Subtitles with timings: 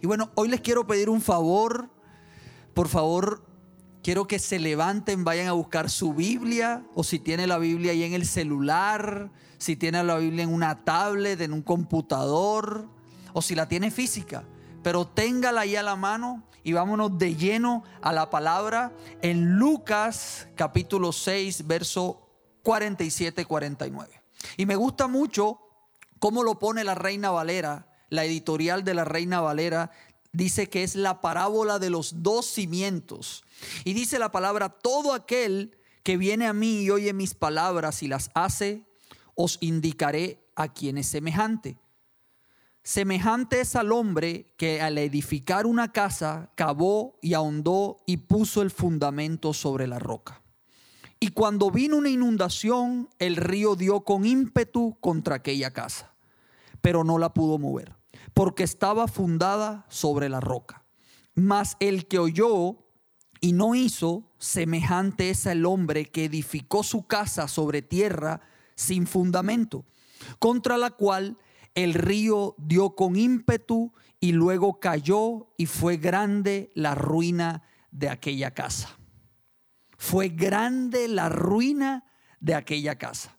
[0.00, 1.90] Y bueno, hoy les quiero pedir un favor.
[2.74, 3.44] Por favor,
[4.02, 8.04] quiero que se levanten, vayan a buscar su Biblia o si tiene la Biblia ahí
[8.04, 12.88] en el celular, si tiene la Biblia en una tablet, en un computador
[13.32, 14.44] o si la tiene física.
[14.82, 18.92] Pero téngala ahí a la mano y vámonos de lleno a la palabra
[19.22, 22.28] en Lucas capítulo 6, verso
[22.64, 24.08] 47-49.
[24.56, 25.60] Y me gusta mucho
[26.18, 29.90] cómo lo pone la Reina Valera, la editorial de la Reina Valera,
[30.32, 33.44] dice que es la parábola de los dos cimientos.
[33.84, 38.08] Y dice la palabra, todo aquel que viene a mí y oye mis palabras y
[38.08, 38.84] las hace,
[39.34, 41.78] os indicaré a quien es semejante.
[42.82, 48.70] Semejante es al hombre que al edificar una casa cavó y ahondó y puso el
[48.70, 50.42] fundamento sobre la roca.
[51.20, 56.14] Y cuando vino una inundación, el río dio con ímpetu contra aquella casa,
[56.88, 57.94] pero no la pudo mover,
[58.32, 60.86] porque estaba fundada sobre la roca.
[61.34, 62.78] Mas el que oyó
[63.42, 68.40] y no hizo, semejante es el hombre que edificó su casa sobre tierra
[68.74, 69.84] sin fundamento,
[70.38, 71.36] contra la cual
[71.74, 78.54] el río dio con ímpetu y luego cayó y fue grande la ruina de aquella
[78.54, 78.98] casa.
[79.98, 82.06] Fue grande la ruina
[82.40, 83.36] de aquella casa.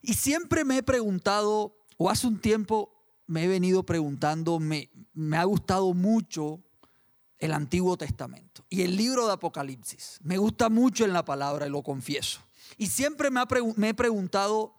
[0.00, 1.78] Y siempre me he preguntado,
[2.10, 2.92] hace un tiempo
[3.26, 6.60] me he venido preguntando, me, me ha gustado mucho
[7.38, 10.18] el Antiguo Testamento y el libro de Apocalipsis.
[10.22, 12.40] Me gusta mucho en la palabra y lo confieso.
[12.78, 13.42] Y siempre me,
[13.76, 14.74] me he preguntado,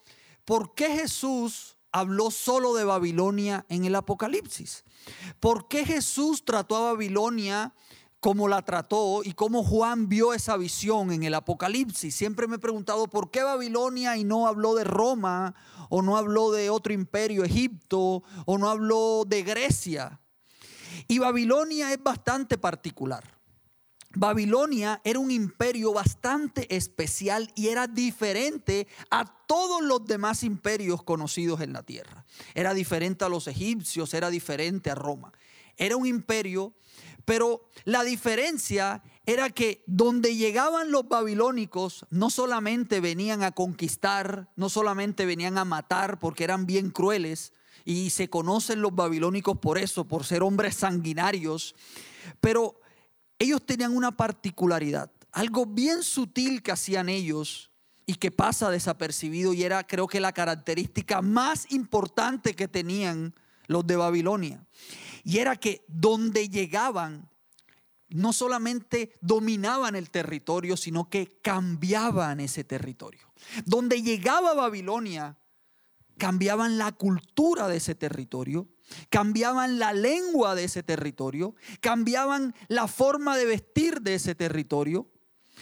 [0.45, 4.85] ¿por qué Jesús habló solo de Babilonia en el Apocalipsis?
[5.39, 7.73] ¿Por qué Jesús trató a Babilonia
[8.23, 12.16] cómo la trató y cómo Juan vio esa visión en el Apocalipsis.
[12.16, 15.53] Siempre me he preguntado por qué Babilonia y no habló de Roma
[15.89, 20.21] o no habló de otro imperio, Egipto, o no habló de Grecia.
[21.09, 23.25] Y Babilonia es bastante particular.
[24.15, 31.59] Babilonia era un imperio bastante especial y era diferente a todos los demás imperios conocidos
[31.59, 32.23] en la tierra.
[32.55, 35.33] Era diferente a los egipcios, era diferente a Roma.
[35.75, 36.73] Era un imperio
[37.26, 44.70] pero la diferencia era que donde llegaban los babilónicos no solamente venían a conquistar, no
[44.70, 47.54] solamente venían a matar porque eran bien crueles
[47.86, 51.76] y se conocen los babilónicos por eso, por ser hombres sanguinarios,
[52.42, 52.80] pero
[53.40, 57.72] ellos tenían una particularidad, algo bien sutil que hacían ellos
[58.05, 63.34] y que pasa desapercibido y era creo que la característica más importante que tenían
[63.67, 64.65] los de Babilonia.
[65.23, 67.29] Y era que donde llegaban,
[68.09, 73.33] no solamente dominaban el territorio, sino que cambiaban ese territorio.
[73.65, 75.37] Donde llegaba Babilonia,
[76.17, 78.69] cambiaban la cultura de ese territorio,
[79.09, 85.09] cambiaban la lengua de ese territorio, cambiaban la forma de vestir de ese territorio.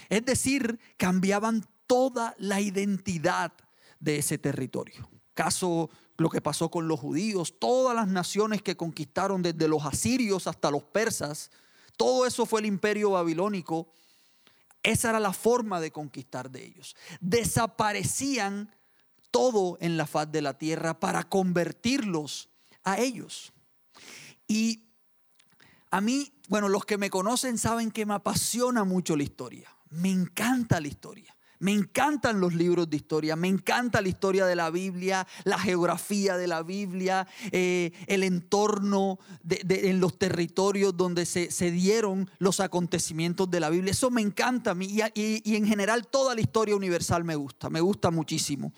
[0.08, 3.52] Es decir, cambiaban toda la identidad
[3.98, 5.08] de ese territorio.
[5.34, 5.90] Caso
[6.22, 10.70] lo que pasó con los judíos, todas las naciones que conquistaron desde los asirios hasta
[10.70, 11.50] los persas,
[11.96, 13.92] todo eso fue el imperio babilónico.
[14.82, 16.96] Esa era la forma de conquistar de ellos.
[17.20, 18.74] Desaparecían
[19.30, 22.48] todo en la faz de la tierra para convertirlos
[22.84, 23.52] a ellos.
[24.48, 24.84] Y
[25.90, 29.68] a mí, bueno, los que me conocen saben que me apasiona mucho la historia.
[29.90, 31.36] Me encanta la historia.
[31.62, 36.36] Me encantan los libros de historia, me encanta la historia de la Biblia, la geografía
[36.36, 43.60] de la Biblia, eh, el entorno en los territorios donde se, dieron los acontecimientos de
[43.60, 43.92] la Biblia.
[43.92, 47.70] Eso me encanta a mí y, y en general toda la historia universal me gusta,
[47.70, 48.72] me gusta muchísimo.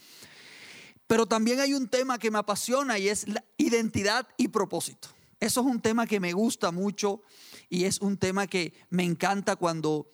[1.07, 5.09] Pero también hay un tema que me apasiona y es la identidad y propósito.
[5.41, 7.23] Eso es un tema que me gusta mucho
[7.71, 10.11] y es un tema que me encanta cuando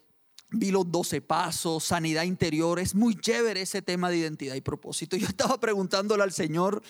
[0.52, 2.78] vi los 12 pasos, sanidad interior.
[2.78, 5.16] Es muy chévere ese tema de identidad y propósito.
[5.18, 6.82] Yo estaba preguntándole al Señor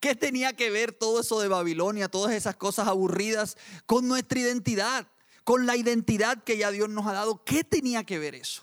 [0.00, 5.08] qué tenía que ver todo eso de Babilonia, todas esas cosas aburridas con nuestra identidad,
[5.44, 7.44] con la identidad que ya Dios nos ha dado.
[7.44, 8.62] ¿Qué tenía que ver eso?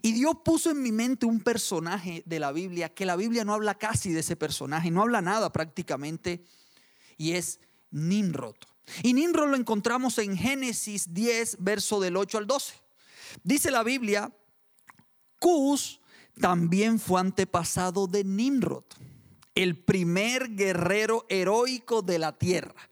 [0.00, 3.52] Y Dios puso en mi mente un personaje de la Biblia, que la Biblia no
[3.52, 6.44] habla casi de ese personaje, no habla nada prácticamente,
[7.18, 7.60] y es
[7.90, 8.56] Nimrod.
[9.02, 12.81] Y Nimrod lo encontramos en Génesis 10, verso del 8 al 12.
[13.42, 14.32] Dice la Biblia,
[15.38, 16.00] Cus
[16.40, 18.84] también fue antepasado de Nimrod,
[19.54, 22.90] el primer guerrero heroico de la tierra.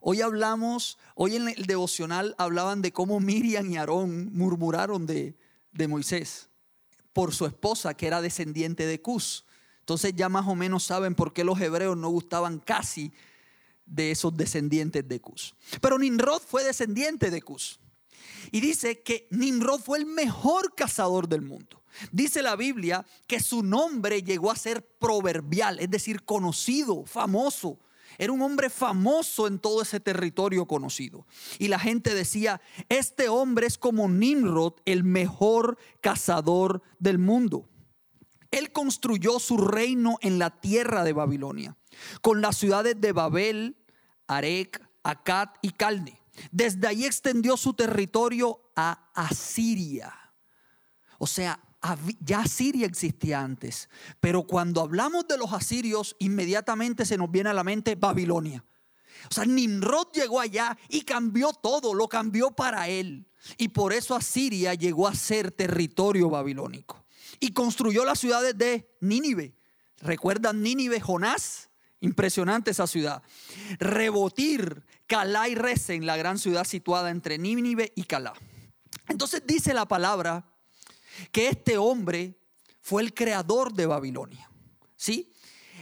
[0.00, 5.36] Hoy hablamos, hoy en el devocional hablaban de cómo Miriam y Aarón murmuraron de,
[5.72, 6.48] de Moisés
[7.12, 9.44] por su esposa que era descendiente de Cus.
[9.80, 13.12] Entonces ya más o menos saben por qué los hebreos no gustaban casi
[13.84, 15.54] de esos descendientes de Cus.
[15.80, 17.80] Pero Nimrod fue descendiente de Cus.
[18.50, 21.82] Y dice que Nimrod fue el mejor cazador del mundo.
[22.12, 27.78] Dice la Biblia que su nombre llegó a ser proverbial, es decir, conocido, famoso.
[28.18, 31.26] Era un hombre famoso en todo ese territorio conocido.
[31.58, 37.68] Y la gente decía, este hombre es como Nimrod, el mejor cazador del mundo.
[38.50, 41.76] Él construyó su reino en la tierra de Babilonia,
[42.20, 43.76] con las ciudades de Babel,
[44.26, 46.19] Arek, Akkad y Calne.
[46.50, 50.12] Desde ahí extendió su territorio a Asiria.
[51.18, 51.60] O sea,
[52.20, 53.88] ya Asiria existía antes,
[54.20, 58.64] pero cuando hablamos de los asirios, inmediatamente se nos viene a la mente Babilonia.
[59.30, 63.26] O sea, Nimrod llegó allá y cambió todo, lo cambió para él.
[63.56, 67.04] Y por eso Asiria llegó a ser territorio babilónico.
[67.38, 69.54] Y construyó las ciudades de Nínive.
[69.98, 71.69] ¿Recuerdan Nínive, Jonás?
[72.00, 73.22] Impresionante esa ciudad.
[73.78, 78.32] Rebotir, Calá y Resen, la gran ciudad situada entre Nínive y Calá.
[79.08, 80.46] Entonces dice la palabra
[81.32, 82.38] que este hombre
[82.80, 84.50] fue el creador de Babilonia.
[84.96, 85.32] ¿Sí?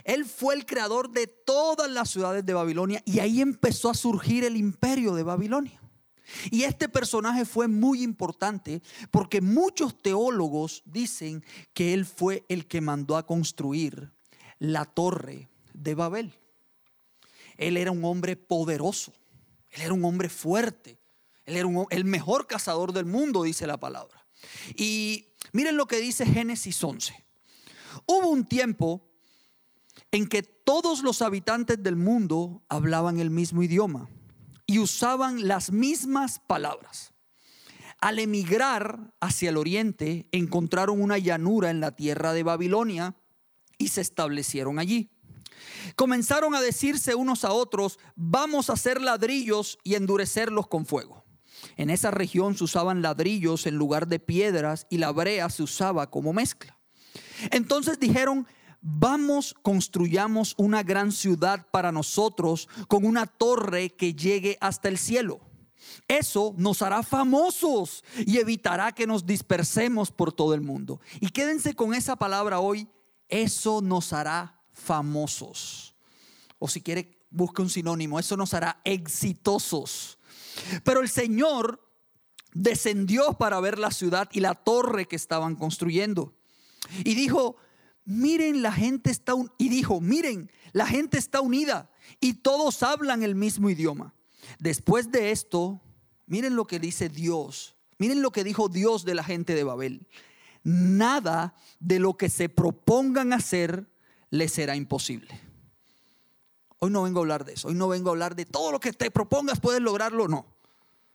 [0.05, 4.45] Él fue el creador de todas las ciudades de Babilonia y ahí empezó a surgir
[4.45, 5.81] el imperio de Babilonia.
[6.51, 12.81] Y este personaje fue muy importante porque muchos teólogos dicen que él fue el que
[12.81, 14.13] mandó a construir
[14.59, 15.49] la torre
[15.83, 16.35] de Babel.
[17.57, 19.13] Él era un hombre poderoso,
[19.71, 20.99] él era un hombre fuerte,
[21.45, 24.27] él era el mejor cazador del mundo, dice la palabra.
[24.77, 27.25] Y miren lo que dice Génesis 11.
[28.07, 29.09] Hubo un tiempo
[30.11, 34.09] en que todos los habitantes del mundo hablaban el mismo idioma
[34.67, 37.13] y usaban las mismas palabras.
[38.01, 43.17] Al emigrar hacia el oriente, encontraron una llanura en la tierra de Babilonia
[43.77, 45.11] y se establecieron allí.
[45.95, 51.25] Comenzaron a decirse unos a otros, vamos a hacer ladrillos y endurecerlos con fuego.
[51.77, 56.11] En esa región se usaban ladrillos en lugar de piedras y la brea se usaba
[56.11, 56.79] como mezcla.
[57.51, 58.47] Entonces dijeron,
[58.81, 65.41] vamos, construyamos una gran ciudad para nosotros con una torre que llegue hasta el cielo.
[66.07, 71.01] Eso nos hará famosos y evitará que nos dispersemos por todo el mundo.
[71.21, 72.89] Y quédense con esa palabra hoy,
[73.29, 75.95] eso nos hará famosos.
[76.59, 80.19] O si quiere, busque un sinónimo, eso nos hará exitosos.
[80.85, 81.85] Pero el Señor
[82.53, 86.35] descendió para ver la ciudad y la torre que estaban construyendo.
[87.05, 87.57] Y dijo,
[88.05, 91.91] miren, la gente está y dijo, miren, la gente está unida
[92.21, 94.15] y todos hablan el mismo idioma.
[94.59, 95.81] Después de esto,
[96.27, 97.77] miren lo que dice Dios.
[97.99, 100.07] Miren lo que dijo Dios de la gente de Babel.
[100.63, 103.89] Nada de lo que se propongan hacer
[104.31, 105.41] le será imposible.
[106.81, 108.79] Hoy no vengo a hablar de eso, hoy no vengo a hablar de todo lo
[108.79, 110.47] que te propongas, puedes lograrlo, no.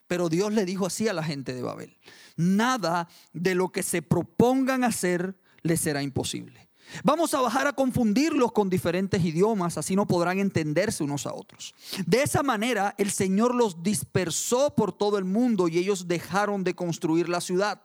[0.08, 1.98] Pero Dios le dijo así a la gente de Babel,
[2.36, 6.70] nada de lo que se propongan hacer le será imposible.
[7.04, 11.74] Vamos a bajar a confundirlos con diferentes idiomas, así no podrán entenderse unos a otros.
[12.06, 16.76] De esa manera el Señor los dispersó por todo el mundo y ellos dejaron de
[16.76, 17.82] construir la ciudad.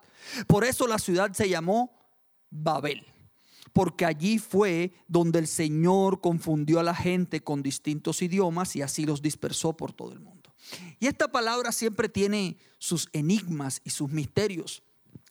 [0.48, 1.96] Por eso la ciudad se llamó
[2.50, 3.06] Babel
[3.78, 9.06] porque allí fue donde el Señor confundió a la gente con distintos idiomas y así
[9.06, 10.52] los dispersó por todo el mundo.
[10.98, 14.82] Y esta palabra siempre tiene sus enigmas y sus misterios.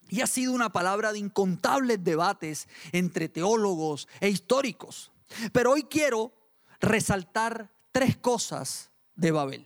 [0.08, 5.12] Y ha sido una palabra de incontables debates entre teólogos e históricos.
[5.52, 6.32] Pero hoy quiero
[6.80, 9.66] resaltar tres cosas de Babel.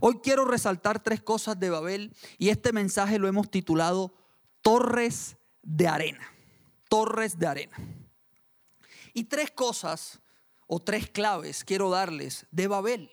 [0.00, 4.12] Hoy quiero resaltar tres cosas de Babel y este mensaje lo hemos titulado
[4.60, 6.34] Torres de Arena.
[6.88, 7.76] Torres de Arena.
[9.18, 10.20] Y tres cosas
[10.68, 13.10] o tres claves quiero darles de Babel.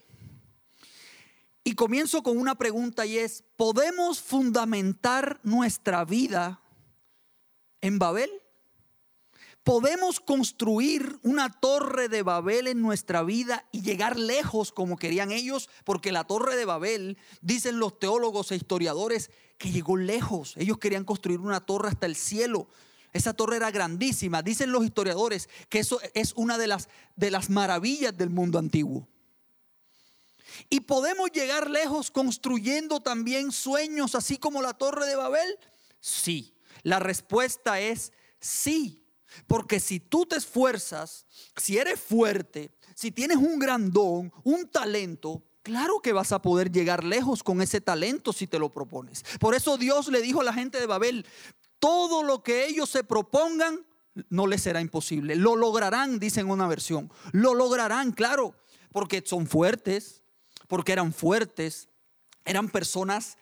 [1.64, 6.62] Y comienzo con una pregunta y es, ¿podemos fundamentar nuestra vida
[7.82, 8.30] en Babel?
[9.64, 15.72] ¿Podemos construir una torre de Babel en nuestra vida y llegar lejos como querían ellos?
[15.86, 20.54] Porque la torre de Babel, dicen los teólogos e historiadores, que llegó lejos.
[20.58, 22.68] Ellos querían construir una torre hasta el cielo.
[23.16, 24.42] Esa torre era grandísima.
[24.42, 29.08] Dicen los historiadores que eso es una de las, de las maravillas del mundo antiguo.
[30.70, 35.58] Y podemos llegar lejos construyendo también sueños, así como la torre de Babel.
[36.02, 39.02] Sí, la respuesta es sí.
[39.48, 45.42] Porque si tú te esfuerzas, si eres fuerte, si tienes un gran don, un talento,
[45.66, 49.24] Claro que vas a poder llegar lejos con ese talento si te lo propones.
[49.40, 51.26] Por eso Dios le dijo a la gente de Babel,
[51.80, 53.86] todo lo que ellos se propongan
[54.30, 55.36] no les será imposible.
[55.36, 57.12] Lo lograrán, dice en una versión.
[57.32, 58.56] Lo lograrán, claro,
[58.92, 60.24] porque son fuertes,
[60.68, 61.90] porque eran fuertes,
[62.46, 63.38] eran personas,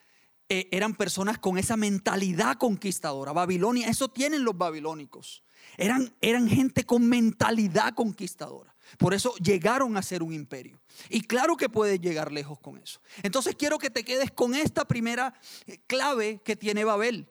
[0.49, 3.33] eh, eran personas con esa mentalidad conquistadora.
[3.33, 5.43] Babilonia, eso tienen los babilónicos.
[5.77, 8.75] Eran, eran gente con mentalidad conquistadora.
[8.97, 10.81] Por eso llegaron a ser un imperio.
[11.09, 12.99] Y claro que puedes llegar lejos con eso.
[13.23, 15.33] Entonces quiero que te quedes con esta primera
[15.65, 17.29] eh, clave que tiene Babel.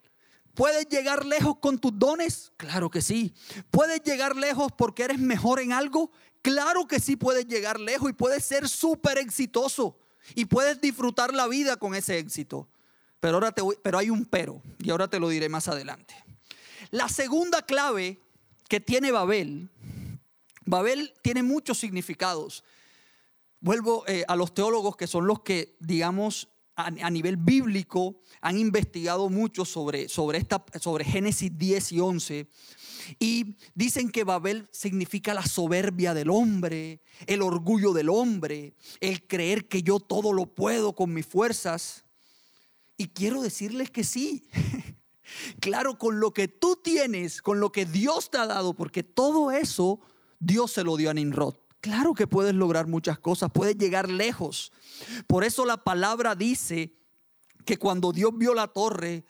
[0.54, 2.52] ¿Puedes llegar lejos con tus dones?
[2.56, 3.34] Claro que sí.
[3.70, 6.10] ¿Puedes llegar lejos porque eres mejor en algo?
[6.42, 9.98] Claro que sí puedes llegar lejos y puedes ser súper exitoso
[10.34, 12.68] y puedes disfrutar la vida con ese éxito.
[13.20, 16.14] Pero, ahora te pero hay un pero y ahora te lo diré más adelante.
[16.90, 18.20] La segunda clave
[18.68, 19.70] que tiene Babel,
[20.64, 22.64] Babel tiene muchos significados.
[23.60, 29.28] Vuelvo eh, a los teólogos que son los que, digamos, a, nivel bíblico han investigado
[29.28, 32.48] mucho sobre, sobre, esta, sobre Génesis 10 y 11
[33.18, 39.68] y dicen que Babel significa la soberbia del hombre, el orgullo del hombre, el creer
[39.68, 42.04] que yo todo lo puedo con mis fuerzas.
[42.96, 44.48] Y quiero decirles que sí.
[45.60, 49.50] Claro, con lo que tú tienes, con lo que Dios te ha dado, porque todo
[49.50, 49.98] eso
[50.38, 51.54] Dios se lo dio a Nimrod.
[51.82, 54.70] Claro que puedes lograr muchas cosas, puedes llegar lejos.
[55.26, 56.94] Por eso la palabra dice
[57.64, 59.24] que cuando Dios vio la torre,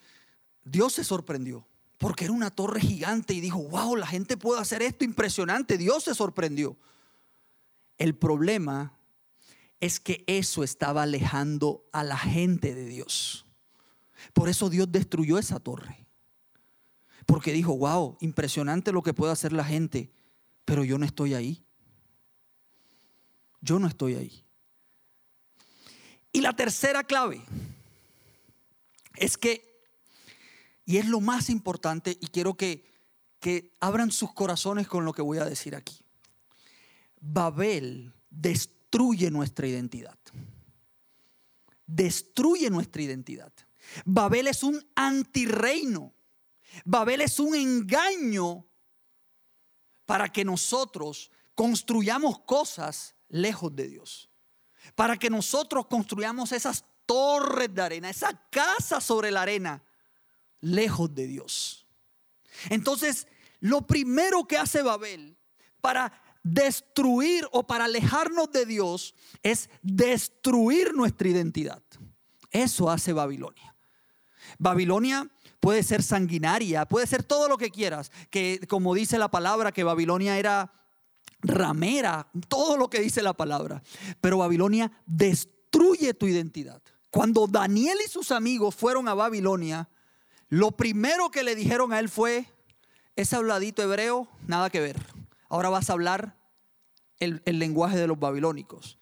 [0.62, 1.66] Dios se sorprendió,
[1.96, 5.78] porque era una torre gigante y dijo, wow, la gente puede hacer esto impresionante.
[5.78, 6.76] Dios se sorprendió.
[7.96, 8.98] El problema
[9.80, 13.46] es que eso estaba alejando a la gente de Dios.
[14.34, 16.06] Por eso Dios destruyó esa torre.
[17.24, 20.12] Porque dijo, wow, impresionante lo que puede hacer la gente,
[20.66, 21.64] pero yo no estoy ahí.
[23.62, 24.44] Yo no estoy ahí.
[26.32, 27.42] Y la tercera clave
[29.16, 29.86] es que,
[30.84, 32.84] y es lo más importante, y quiero que,
[33.38, 36.04] que abran sus corazones con lo que voy a decir aquí.
[37.20, 40.18] Babel destruye nuestra identidad.
[41.86, 43.52] Destruye nuestra identidad.
[44.04, 46.14] Babel es un antirreino.
[46.84, 48.66] Babel es un engaño
[50.04, 54.30] para que nosotros construyamos cosas lejos de Dios.
[54.94, 59.82] Para que nosotros construyamos esas torres de arena, esa casa sobre la arena,
[60.60, 61.86] lejos de Dios.
[62.70, 63.26] Entonces,
[63.58, 65.36] lo primero que hace Babel
[65.80, 66.12] para
[66.44, 71.82] destruir o para alejarnos de Dios es destruir nuestra identidad.
[72.50, 73.74] Eso hace Babilonia.
[74.58, 79.72] Babilonia puede ser sanguinaria, puede ser todo lo que quieras, que como dice la palabra
[79.72, 80.72] que Babilonia era
[81.42, 83.82] ramera, todo lo que dice la palabra.
[84.20, 86.82] Pero Babilonia destruye tu identidad.
[87.10, 89.90] Cuando Daniel y sus amigos fueron a Babilonia,
[90.48, 92.46] lo primero que le dijeron a él fue,
[93.16, 94.96] ese habladito hebreo, nada que ver.
[95.48, 96.38] Ahora vas a hablar
[97.18, 98.98] el, el lenguaje de los babilónicos,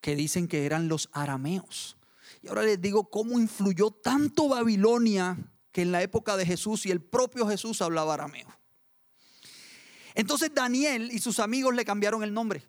[0.00, 1.96] que dicen que eran los arameos.
[2.42, 5.36] Y ahora les digo cómo influyó tanto Babilonia
[5.72, 8.48] que en la época de Jesús y el propio Jesús hablaba arameo.
[10.14, 12.66] Entonces Daniel y sus amigos le cambiaron el nombre,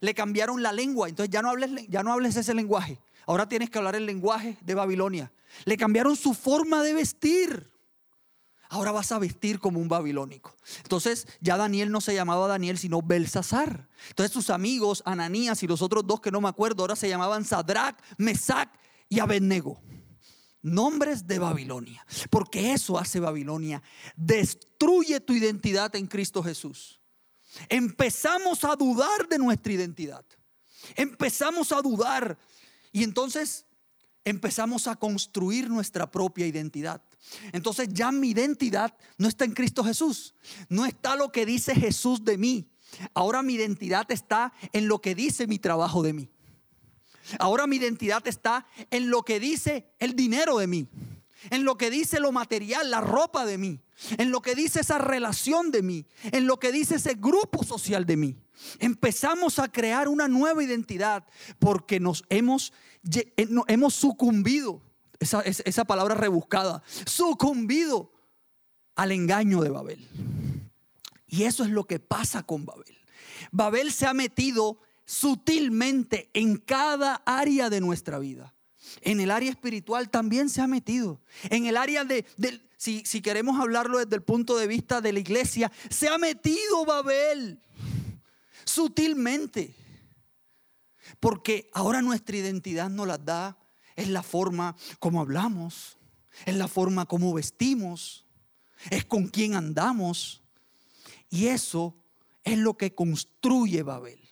[0.00, 1.08] le cambiaron la lengua.
[1.08, 3.00] Entonces ya no hables, ya no hables ese lenguaje.
[3.26, 5.32] Ahora tienes que hablar el lenguaje de Babilonia.
[5.64, 7.72] Le cambiaron su forma de vestir.
[8.68, 10.56] Ahora vas a vestir como un babilónico.
[10.78, 13.88] Entonces ya Daniel no se llamaba Daniel, sino Belsasar.
[14.08, 17.44] Entonces sus amigos, Ananías y los otros dos que no me acuerdo, ahora se llamaban
[17.44, 18.70] Sadrach, Mesac
[19.08, 19.80] y Abednego
[20.64, 22.04] nombres de Babilonia.
[22.30, 23.82] Porque eso hace Babilonia.
[24.16, 27.00] Destruye tu identidad en Cristo Jesús.
[27.68, 30.24] Empezamos a dudar de nuestra identidad.
[30.96, 32.36] Empezamos a dudar.
[32.90, 33.66] Y entonces
[34.24, 37.02] empezamos a construir nuestra propia identidad.
[37.52, 40.34] Entonces ya mi identidad no está en Cristo Jesús.
[40.68, 42.70] No está lo que dice Jesús de mí.
[43.12, 46.33] Ahora mi identidad está en lo que dice mi trabajo de mí.
[47.38, 50.88] Ahora mi identidad está en lo que dice el dinero de mí,
[51.50, 53.80] en lo que dice lo material, la ropa de mí,
[54.18, 58.06] en lo que dice esa relación de mí, en lo que dice ese grupo social
[58.06, 58.36] de mí.
[58.78, 61.24] Empezamos a crear una nueva identidad
[61.58, 62.72] porque nos hemos,
[63.14, 64.82] eh, hemos sucumbido,
[65.20, 68.12] esa, esa palabra rebuscada, sucumbido
[68.94, 70.08] al engaño de Babel.
[71.26, 72.96] Y eso es lo que pasa con Babel.
[73.50, 78.54] Babel se ha metido sutilmente en cada área de nuestra vida.
[79.00, 81.20] En el área espiritual también se ha metido.
[81.50, 82.24] En el área de,
[82.76, 86.84] si, si queremos hablarlo desde el punto de vista de la iglesia, se ha metido
[86.86, 87.60] Babel
[88.64, 89.74] sutilmente.
[91.20, 93.58] Porque ahora nuestra identidad nos la da,
[93.96, 95.98] es la forma como hablamos,
[96.46, 98.24] es la forma como vestimos,
[98.90, 100.42] es con quién andamos.
[101.30, 101.94] Y eso
[102.42, 104.23] es lo que construye Babel.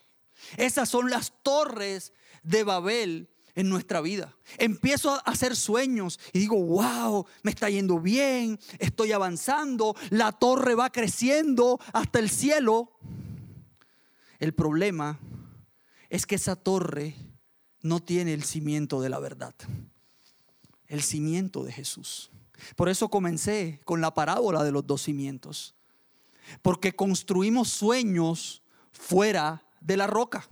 [0.57, 4.35] Esas son las torres de Babel en nuestra vida.
[4.59, 10.75] Empiezo a hacer sueños y digo, wow, me está yendo bien, estoy avanzando, la torre
[10.75, 12.93] va creciendo hasta el cielo.
[14.39, 15.21] El problema
[16.09, 17.15] es que esa torre
[17.83, 19.55] no tiene el cimiento de la verdad,
[20.89, 22.31] el cimiento de Jesús.
[22.77, 25.75] Por eso comencé con la parábola de los dos cimientos,
[26.61, 30.49] porque construimos sueños fuera de la roca.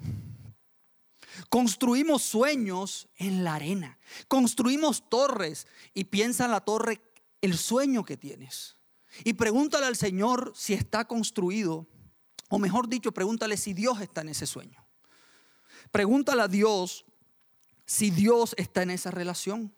[1.49, 3.99] Construimos sueños en la arena.
[4.29, 7.01] Construimos torres y piensa en la torre
[7.41, 8.77] el sueño que tienes.
[9.25, 11.87] Y pregúntale al Señor si está construido,
[12.49, 14.85] o mejor dicho, pregúntale si Dios está en ese sueño.
[15.91, 17.05] Pregúntale a Dios
[17.87, 19.75] si Dios está en esa relación.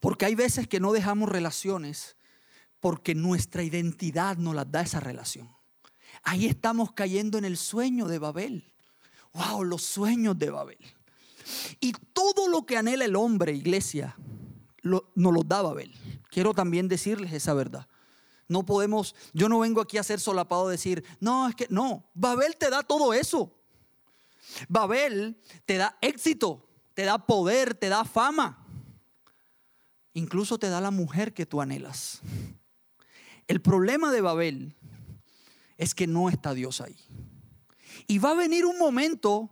[0.00, 2.16] Porque hay veces que no dejamos relaciones
[2.80, 5.54] porque nuestra identidad nos las da esa relación.
[6.22, 8.70] Ahí estamos cayendo en el sueño de Babel
[9.32, 10.78] wow, los sueños de Babel.
[11.80, 14.16] Y todo lo que anhela el hombre, iglesia,
[14.82, 15.94] lo, nos lo da Babel.
[16.30, 17.86] Quiero también decirles esa verdad.
[18.48, 22.56] No podemos, yo no vengo aquí a ser solapado decir, no, es que no, Babel
[22.56, 23.56] te da todo eso.
[24.68, 28.66] Babel te da éxito, te da poder, te da fama.
[30.12, 32.20] Incluso te da la mujer que tú anhelas.
[33.46, 34.76] El problema de Babel
[35.80, 36.96] es que no está Dios ahí.
[38.06, 39.48] Y va a venir un momento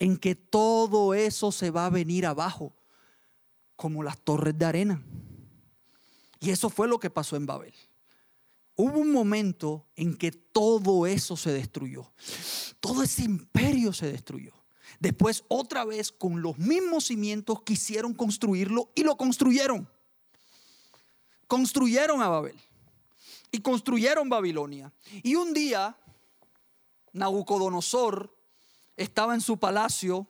[0.00, 2.74] en que todo eso se va a venir abajo,
[3.76, 5.00] como las torres de arena.
[6.40, 7.72] Y eso fue lo que pasó en Babel.
[8.74, 12.12] Hubo un momento en que todo eso se destruyó.
[12.80, 14.52] Todo ese imperio se destruyó.
[14.98, 19.88] Después otra vez con los mismos cimientos quisieron construirlo y lo construyeron.
[21.46, 22.58] Construyeron a Babel
[23.52, 24.92] y construyeron Babilonia.
[25.22, 25.96] Y un día
[27.12, 28.34] Nabucodonosor
[28.96, 30.26] estaba en su palacio,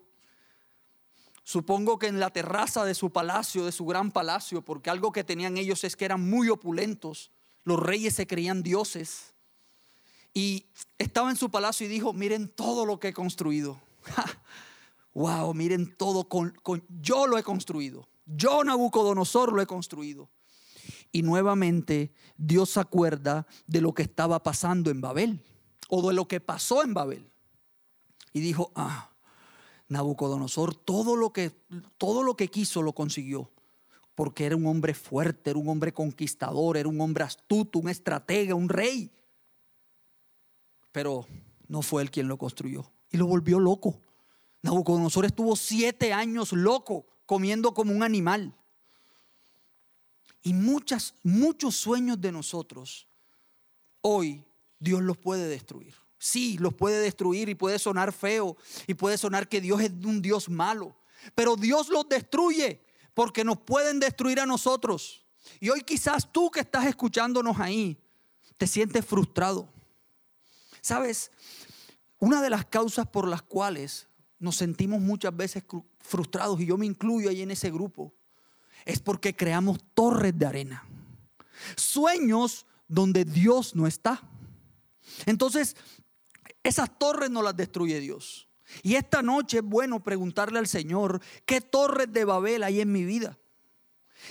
[1.45, 5.25] supongo que en la terraza de su palacio, de su gran palacio, porque algo que
[5.25, 7.31] tenían ellos es que eran muy opulentos,
[7.65, 9.33] los reyes se creían dioses,
[10.35, 10.67] y
[10.99, 13.81] estaba en su palacio y dijo, miren todo lo que he construido.
[15.15, 16.55] wow, miren todo, con,
[17.01, 20.29] yo lo he construido, yo Nabucodonosor lo he construido.
[21.13, 25.41] Y nuevamente Dios se acuerda de lo que estaba pasando en Babel
[25.89, 27.31] o de lo que pasó en Babel.
[28.33, 29.11] Y dijo, ah,
[29.89, 31.53] Nabucodonosor todo lo que,
[31.99, 33.51] todo lo que quiso lo consiguió.
[34.15, 38.55] Porque era un hombre fuerte, era un hombre conquistador, era un hombre astuto, un estratega,
[38.55, 39.11] un rey.
[40.93, 41.27] Pero
[41.69, 42.91] no fue él quien lo construyó.
[43.11, 44.01] Y lo volvió loco.
[44.63, 48.55] Nabucodonosor estuvo siete años loco, comiendo como un animal.
[50.43, 51.15] Y muchos
[51.71, 53.07] sueños de nosotros
[54.01, 54.45] hoy
[54.79, 55.95] Dios los puede destruir.
[56.19, 60.23] Sí, los puede destruir y puede sonar feo y puede sonar que Dios es un
[60.23, 60.97] Dios malo.
[61.35, 62.81] Pero Dios los destruye
[63.15, 65.25] porque nos pueden destruir a nosotros.
[65.61, 67.99] Y hoy quizás tú que estás escuchándonos ahí,
[68.57, 69.69] te sientes frustrado.
[70.81, 71.31] Sabes,
[72.19, 75.63] una de las causas por las cuales nos sentimos muchas veces
[76.01, 78.13] frustrados, y yo me incluyo ahí en ese grupo,
[78.85, 80.87] es porque creamos torres de arena.
[81.77, 84.23] Sueños donde Dios no está.
[85.27, 85.77] Entonces,
[86.63, 88.49] esas torres no las destruye Dios.
[88.83, 93.05] Y esta noche es bueno preguntarle al Señor, ¿qué torres de Babel hay en mi
[93.05, 93.39] vida?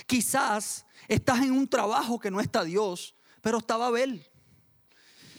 [0.06, 4.26] Quizás estás en un trabajo que no está Dios, pero está Babel.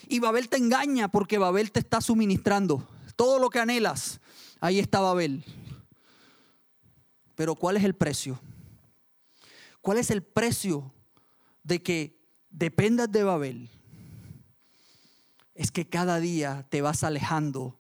[0.08, 4.20] Y Babel te engaña porque Babel te está suministrando todo lo que anhelas.
[4.60, 5.44] Ahí está Babel.
[7.36, 8.40] Pero ¿cuál es el precio?
[9.84, 10.92] ¿Cuál es el precio
[11.62, 12.20] de que
[12.50, 13.70] dependas de Babel?
[15.56, 17.80] es que cada día te vas alejando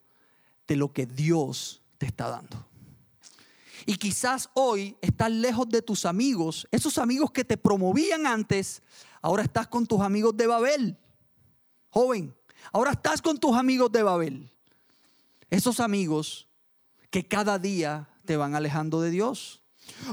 [0.68, 2.68] de lo que Dios te está dando.
[3.86, 8.82] Y quizás hoy estás lejos de tus amigos, esos amigos que te promovían antes,
[9.22, 10.98] ahora estás con tus amigos de Babel.
[11.90, 12.36] Joven,
[12.72, 14.52] ahora estás con tus amigos de Babel.
[15.50, 16.48] Esos amigos
[17.10, 19.62] que cada día te van alejando de Dios.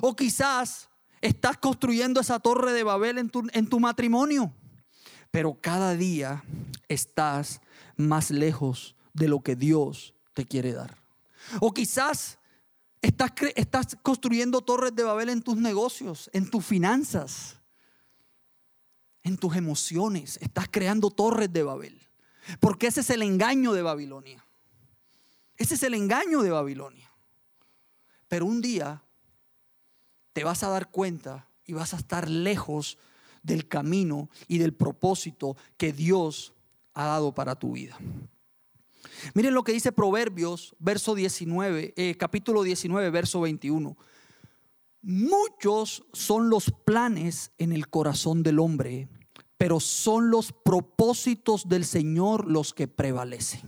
[0.00, 0.88] O quizás
[1.20, 4.52] estás construyendo esa torre de Babel en tu, en tu matrimonio
[5.30, 6.44] pero cada día
[6.88, 7.61] estás
[7.96, 10.96] más lejos de lo que Dios te quiere dar.
[11.61, 12.38] O quizás
[13.00, 17.59] estás, estás construyendo torres de Babel en tus negocios, en tus finanzas,
[19.22, 20.38] en tus emociones.
[20.40, 22.00] Estás creando torres de Babel.
[22.59, 24.44] Porque ese es el engaño de Babilonia.
[25.56, 27.12] Ese es el engaño de Babilonia.
[28.28, 29.04] Pero un día
[30.33, 32.99] te vas a dar cuenta y vas a estar lejos
[33.43, 36.53] del camino y del propósito que Dios
[36.95, 37.99] ha dado para tu vida.
[39.35, 43.97] Miren lo que dice Proverbios, verso 19, eh, capítulo 19, verso 21.
[45.03, 49.09] Muchos son los planes en el corazón del hombre,
[49.57, 53.61] pero son los propósitos del Señor los que prevalecen.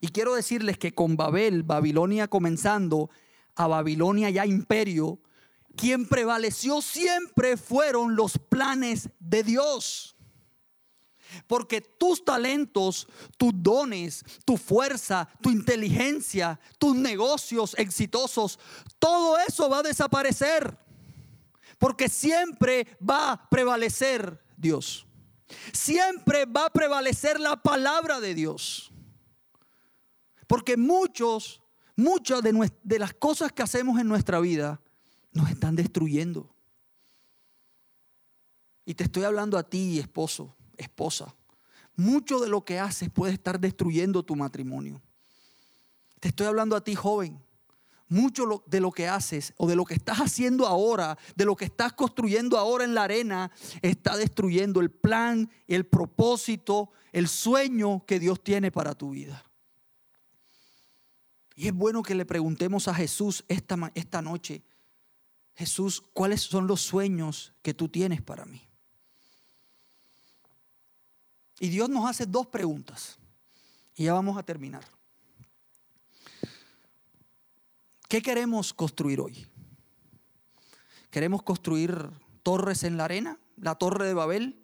[0.00, 3.08] Y quiero decirles que con Babel, Babilonia comenzando,
[3.56, 5.18] a Babilonia ya imperio,
[5.76, 10.16] quien prevaleció siempre fueron los planes de Dios.
[11.46, 18.58] Porque tus talentos, tus dones, tu fuerza, tu inteligencia, tus negocios exitosos,
[18.98, 20.78] todo eso va a desaparecer.
[21.78, 25.06] Porque siempre va a prevalecer Dios.
[25.72, 28.92] Siempre va a prevalecer la palabra de Dios.
[30.46, 31.60] Porque muchos,
[31.96, 34.80] muchas de, las cosas que hacemos en nuestra vida
[35.32, 36.54] nos están destruyendo.
[38.84, 41.34] Y te estoy hablando a ti, esposo, esposa,
[41.96, 45.02] mucho de lo que haces puede estar destruyendo tu matrimonio.
[46.20, 47.42] Te estoy hablando a ti, joven.
[48.08, 51.64] Mucho de lo que haces o de lo que estás haciendo ahora, de lo que
[51.64, 53.50] estás construyendo ahora en la arena,
[53.82, 59.45] está destruyendo el plan, el propósito, el sueño que Dios tiene para tu vida.
[61.56, 64.62] Y es bueno que le preguntemos a Jesús esta, esta noche,
[65.54, 68.62] Jesús, ¿cuáles son los sueños que tú tienes para mí?
[71.58, 73.18] Y Dios nos hace dos preguntas.
[73.94, 74.84] Y ya vamos a terminar.
[78.06, 79.46] ¿Qué queremos construir hoy?
[81.10, 82.10] ¿Queremos construir
[82.42, 83.38] torres en la arena?
[83.56, 84.62] ¿La torre de Babel?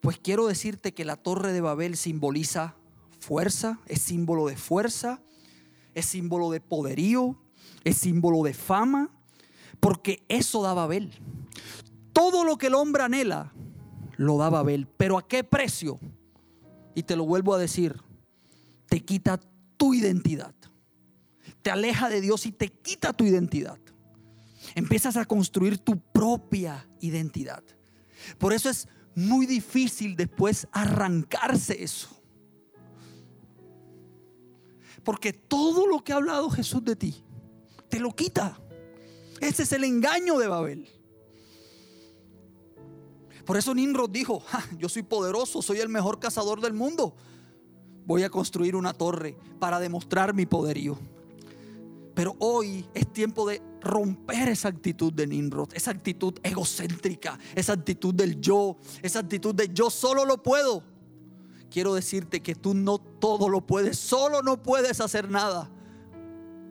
[0.00, 2.76] Pues quiero decirte que la torre de Babel simboliza
[3.18, 5.20] fuerza, es símbolo de fuerza,
[5.94, 7.36] es símbolo de poderío,
[7.84, 9.10] es símbolo de fama,
[9.80, 11.12] porque eso da Babel.
[12.12, 13.52] Todo lo que el hombre anhela,
[14.16, 14.86] lo da Babel.
[14.96, 15.98] Pero ¿a qué precio?
[16.94, 18.00] Y te lo vuelvo a decir,
[18.86, 19.40] te quita
[19.76, 20.54] tu identidad.
[21.62, 23.78] Te aleja de Dios y te quita tu identidad.
[24.74, 27.62] Empiezas a construir tu propia identidad.
[28.38, 32.19] Por eso es muy difícil después arrancarse eso.
[35.04, 37.24] Porque todo lo que ha hablado Jesús de ti,
[37.88, 38.60] te lo quita.
[39.40, 40.88] Ese es el engaño de Babel.
[43.44, 44.42] Por eso Nimrod dijo,
[44.78, 47.16] yo soy poderoso, soy el mejor cazador del mundo.
[48.06, 50.98] Voy a construir una torre para demostrar mi poderío.
[52.14, 58.14] Pero hoy es tiempo de romper esa actitud de Nimrod, esa actitud egocéntrica, esa actitud
[58.14, 60.84] del yo, esa actitud de yo solo lo puedo.
[61.70, 65.70] Quiero decirte que tú no todo lo puedes, solo no puedes hacer nada.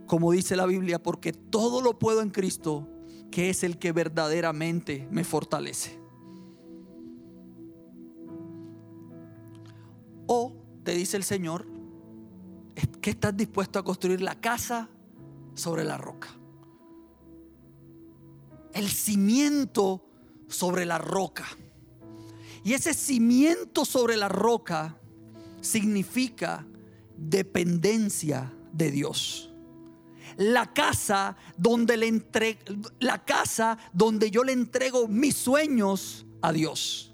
[0.07, 2.87] Como dice la Biblia, porque todo lo puedo en Cristo,
[3.31, 5.99] que es el que verdaderamente me fortalece.
[10.27, 11.65] O te dice el Señor
[13.01, 14.89] que estás dispuesto a construir la casa
[15.53, 16.29] sobre la roca.
[18.73, 20.05] El cimiento
[20.47, 21.45] sobre la roca.
[22.63, 24.97] Y ese cimiento sobre la roca
[25.61, 26.65] significa
[27.17, 29.51] dependencia de Dios.
[30.37, 32.59] La casa donde le entre,
[32.99, 37.13] la casa donde yo le entrego mis sueños a Dios.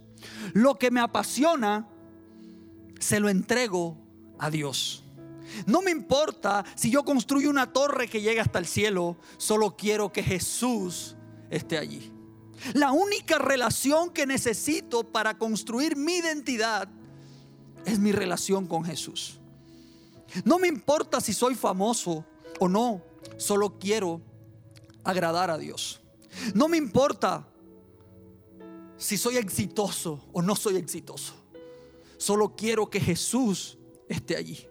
[0.53, 1.88] Lo que me apasiona
[2.99, 3.97] se lo entrego
[4.38, 5.03] a Dios.
[5.65, 10.12] No me importa si yo construyo una torre que llegue hasta el cielo, solo quiero
[10.12, 11.15] que Jesús
[11.49, 12.14] esté allí.
[12.73, 16.87] La única relación que necesito para construir mi identidad
[17.85, 19.39] es mi relación con Jesús.
[20.43, 22.25] No me importa si soy famoso
[22.59, 23.01] o no,
[23.37, 24.21] solo quiero
[25.03, 26.01] agradar a Dios.
[26.53, 27.47] No me importa
[28.97, 31.33] si soy exitoso o no soy exitoso.
[32.17, 33.77] Solo quiero que Jesús
[34.09, 34.67] esté allí.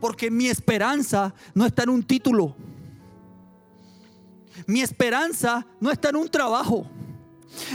[0.00, 2.56] Porque mi esperanza no está en un título.
[4.66, 6.86] Mi esperanza no está en un trabajo.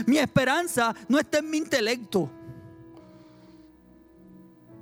[0.05, 2.29] Mi esperanza no está en mi intelecto.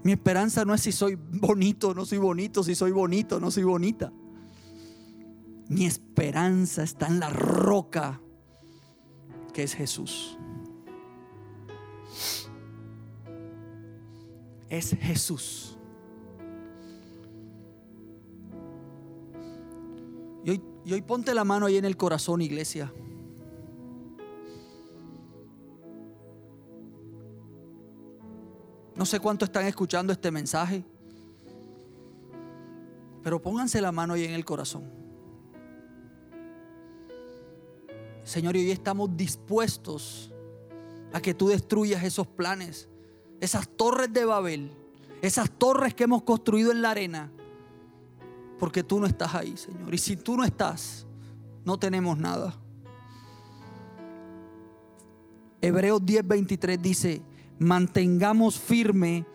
[0.04, 3.64] Mi esperanza no es si soy bonito no soy bonito, si soy bonito no soy
[3.64, 4.12] bonita.
[5.68, 8.22] Mi esperanza está en la roca
[9.54, 10.38] que es Jesús.
[14.70, 15.78] es Jesús.
[20.46, 22.94] Y hoy, y hoy ponte la mano ahí en el corazón, iglesia.
[29.00, 30.84] No sé cuánto están escuchando este mensaje,
[33.24, 34.84] pero pónganse la mano ahí en el corazón.
[38.26, 40.34] Señor, y hoy estamos dispuestos
[41.14, 42.90] a que tú destruyas esos planes
[43.40, 44.70] esas torres de Babel,
[45.22, 47.32] Esas torres que hemos construido en la arena.
[48.60, 49.94] Porque tú no estás ahí, Señor.
[49.94, 51.08] Y si tú no estás,
[51.64, 52.54] no tenemos nada.
[55.62, 57.22] Hebreos 10:23 dice,
[57.60, 59.26] mantengamos firme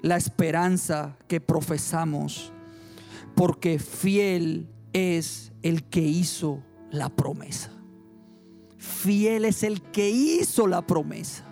[0.00, 2.52] la esperanza que profesamos,
[3.34, 7.70] porque fiel es el que hizo la promesa.
[8.78, 11.44] Fiel es el que hizo la promesa.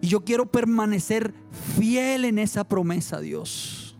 [0.00, 1.34] Y yo quiero permanecer
[1.76, 3.96] fiel en esa promesa, Dios.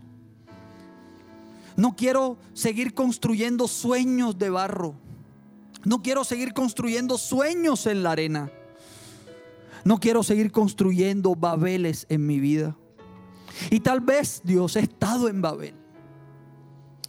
[1.75, 4.95] No quiero seguir construyendo sueños de barro.
[5.83, 8.51] No quiero seguir construyendo sueños en la arena.
[9.83, 12.75] No quiero seguir construyendo Babeles en mi vida.
[13.69, 15.75] Y tal vez Dios he estado en Babel.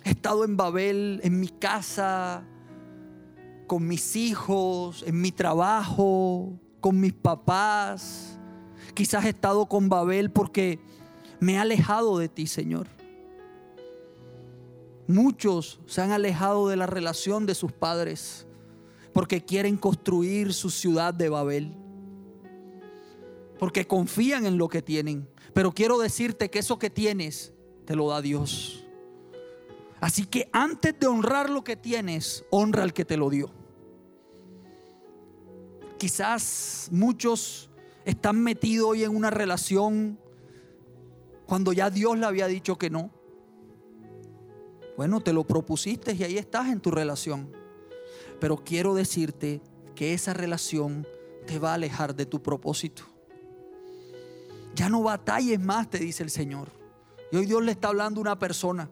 [0.05, 2.45] He estado en Babel, en mi casa,
[3.67, 8.39] con mis hijos, en mi trabajo, con mis papás.
[8.95, 10.81] Quizás he estado con Babel porque
[11.41, 12.87] me he alejado de ti, Señor.
[15.07, 18.47] Muchos se han alejado de la relación de sus padres
[19.13, 21.75] porque quieren construir su ciudad de Babel
[23.59, 25.29] porque confían en lo que tienen.
[25.53, 27.53] Pero quiero decirte que eso que tienes
[27.85, 28.85] te lo da Dios.
[30.01, 33.51] Así que antes de honrar lo que tienes, honra al que te lo dio.
[35.99, 37.71] Quizás muchos
[38.05, 40.19] están metidos hoy en una relación
[41.47, 43.11] cuando ya Dios le había dicho que no.
[44.97, 47.51] Bueno, te lo propusiste y ahí estás en tu relación.
[48.39, 49.61] Pero quiero decirte
[49.97, 51.07] que esa relación
[51.47, 53.05] te va a alejar de tu propósito.
[54.79, 56.69] Ya no batalles más, te dice el Señor.
[57.33, 58.89] Y hoy Dios le está hablando a una persona.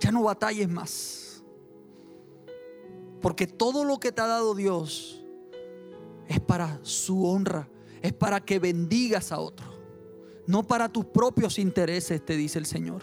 [0.00, 1.42] Ya no batalles más.
[3.22, 5.24] Porque todo lo que te ha dado Dios
[6.28, 7.70] es para su honra,
[8.02, 9.66] es para que bendigas a otro,
[10.46, 13.00] no para tus propios intereses, te dice el Señor.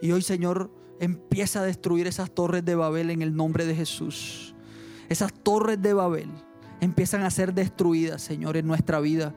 [0.00, 4.54] Y hoy, Señor, empieza a destruir esas torres de Babel en el nombre de Jesús.
[5.08, 6.30] Esas torres de Babel
[6.80, 9.34] empiezan a ser destruidas, Señor, en nuestra vida.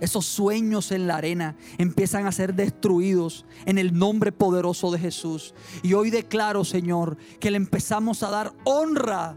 [0.00, 5.54] Esos sueños en la arena empiezan a ser destruidos en el nombre poderoso de Jesús.
[5.82, 9.36] Y hoy declaro, Señor, que le empezamos a dar honra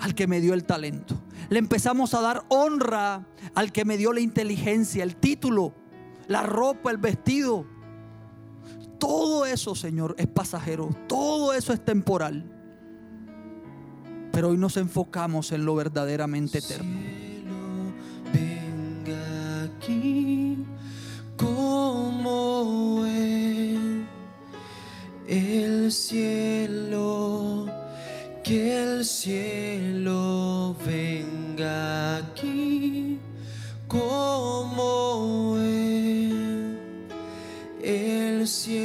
[0.00, 1.14] al que me dio el talento.
[1.50, 5.74] Le empezamos a dar honra al que me dio la inteligencia, el título,
[6.26, 7.64] la ropa, el vestido.
[8.98, 10.90] Todo eso, Señor, es pasajero.
[11.06, 12.59] Todo eso es temporal.
[14.44, 16.98] Hoy nos enfocamos en lo verdaderamente eterno.
[18.32, 20.64] venga aquí
[21.36, 23.04] como
[25.26, 27.66] el cielo,
[28.42, 33.18] que el cielo venga aquí
[33.86, 35.56] como
[37.82, 38.79] el cielo,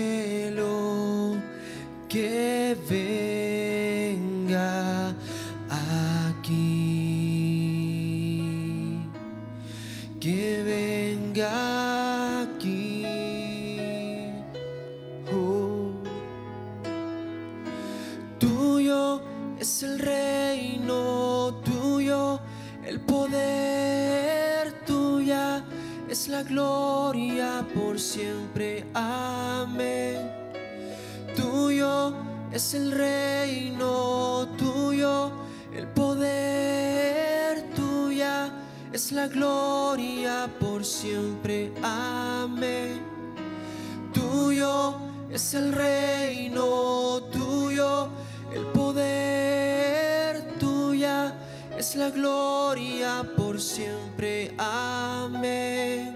[28.16, 28.86] siempre.
[28.94, 30.32] Amén.
[31.36, 32.14] Tuyo
[32.50, 35.32] es el reino, tuyo
[35.76, 38.54] el poder, tuya
[38.94, 41.74] es la gloria por siempre.
[41.84, 43.02] Amén.
[44.14, 44.96] Tuyo
[45.30, 48.08] es el reino, tuyo
[48.54, 51.36] el poder, tuya
[51.78, 54.54] es la gloria por siempre.
[54.58, 56.16] Amén.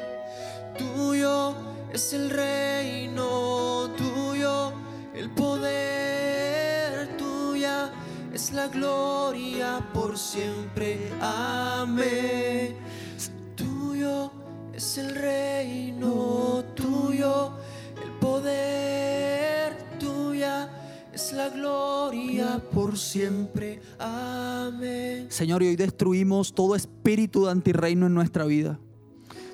[0.77, 4.73] Tuyo es el reino, tuyo
[5.13, 7.91] el poder, tuya
[8.33, 11.11] es la gloria por siempre.
[11.19, 12.75] Amén.
[13.55, 14.31] Tuyo
[14.73, 17.53] es el reino, tuyo
[18.01, 20.69] el poder, tuya
[21.11, 23.81] es la gloria por siempre.
[23.97, 25.27] Amén.
[25.29, 28.79] Señor, y hoy destruimos todo espíritu de antirreino en nuestra vida.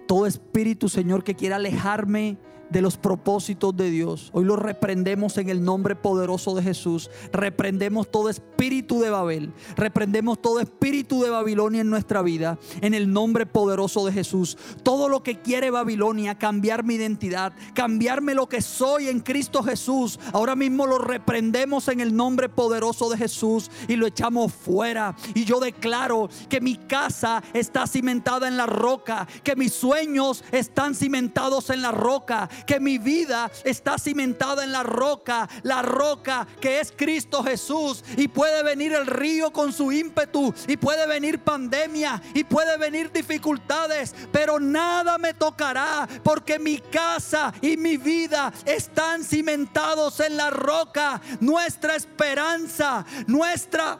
[0.07, 2.37] Todo espíritu, Señor, que quiera alejarme
[2.69, 4.29] de los propósitos de Dios.
[4.33, 7.09] Hoy lo reprendemos en el nombre poderoso de Jesús.
[7.31, 9.53] Reprendemos todo espíritu de Babel.
[9.75, 12.57] Reprendemos todo espíritu de Babilonia en nuestra vida.
[12.81, 14.57] En el nombre poderoso de Jesús.
[14.83, 20.19] Todo lo que quiere Babilonia, cambiar mi identidad, cambiarme lo que soy en Cristo Jesús.
[20.33, 25.15] Ahora mismo lo reprendemos en el nombre poderoso de Jesús y lo echamos fuera.
[25.33, 30.95] Y yo declaro que mi casa está cimentada en la roca, que mis sueños están
[30.95, 36.79] cimentados en la roca, que mi vida está cimentada en la roca, la roca que
[36.79, 38.03] es Cristo Jesús.
[38.17, 43.11] Y puede venir el río con su ímpetu, y puede venir pandemia, y puede venir
[43.11, 50.49] dificultades, pero nada me tocará, porque mi casa y mi vida están cimentados en la
[50.49, 51.21] roca.
[51.39, 53.99] Nuestra esperanza, nuestra,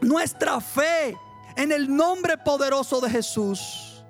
[0.00, 1.16] nuestra fe
[1.56, 4.04] en el nombre poderoso de Jesús.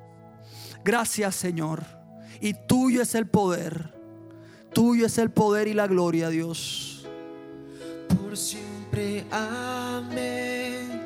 [0.84, 1.95] Gracias Señor.
[2.40, 3.94] Y tuyo es el poder.
[4.72, 7.06] Tuyo es el poder y la gloria, Dios.
[8.08, 11.05] Por siempre, amén.